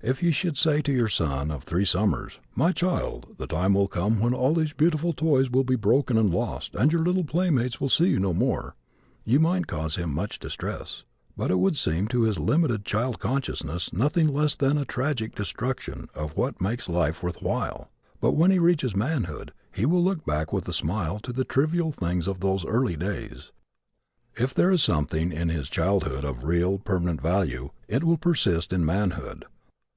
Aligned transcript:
If 0.00 0.22
you 0.22 0.30
should 0.30 0.56
say 0.56 0.80
to 0.82 0.92
your 0.92 1.08
son 1.08 1.50
of 1.50 1.64
three 1.64 1.84
summers, 1.84 2.38
"My 2.54 2.70
child, 2.70 3.34
the 3.36 3.48
time 3.48 3.74
will 3.74 3.88
come 3.88 4.20
when 4.20 4.32
all 4.32 4.54
these 4.54 4.72
beautiful 4.72 5.12
toys 5.12 5.50
will 5.50 5.64
be 5.64 5.74
broken 5.74 6.16
and 6.16 6.32
lost 6.32 6.76
and 6.76 6.92
your 6.92 7.02
little 7.04 7.24
playmates 7.24 7.80
will 7.80 7.88
see 7.88 8.06
you 8.10 8.20
no 8.20 8.32
more," 8.32 8.76
you 9.24 9.40
might 9.40 9.66
cause 9.66 9.96
him 9.96 10.14
much 10.14 10.38
distress. 10.38 11.02
It 11.36 11.58
would 11.58 11.76
seem 11.76 12.06
to 12.08 12.22
his 12.22 12.38
limited 12.38 12.84
child 12.84 13.18
consciousness 13.18 13.92
nothing 13.92 14.28
less 14.28 14.54
than 14.54 14.78
a 14.78 14.84
tragic 14.84 15.34
destruction 15.34 16.06
of 16.14 16.36
what 16.36 16.60
makes 16.60 16.88
life 16.88 17.20
worth 17.20 17.42
while. 17.42 17.90
But 18.20 18.36
when 18.36 18.52
he 18.52 18.60
reaches 18.60 18.94
manhood 18.94 19.50
he 19.74 19.84
will 19.84 20.02
look 20.04 20.24
back 20.24 20.52
with 20.52 20.68
a 20.68 20.72
smile 20.72 21.18
to 21.18 21.32
the 21.32 21.44
trivial 21.44 21.90
things 21.90 22.28
of 22.28 22.38
those 22.38 22.64
early 22.64 22.94
days. 22.94 23.50
If 24.36 24.54
there 24.54 24.70
is 24.70 24.80
something 24.80 25.32
in 25.32 25.48
his 25.48 25.68
childhood 25.68 26.24
of 26.24 26.44
real, 26.44 26.78
permanent 26.78 27.20
value, 27.20 27.70
it 27.88 28.04
will 28.04 28.16
persist 28.16 28.72
in 28.72 28.84
manhood. 28.84 29.44